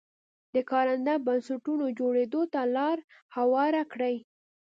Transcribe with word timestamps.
د 0.53 0.55
کارنده 0.71 1.15
بنسټونو 1.25 1.85
جوړېدو 1.99 2.41
ته 2.53 2.61
لار 2.75 2.97
هواره 3.35 3.83
کړي. 3.93 4.15